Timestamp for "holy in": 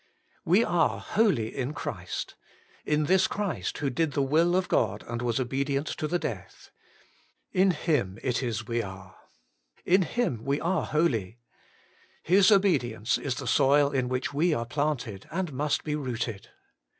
0.99-1.73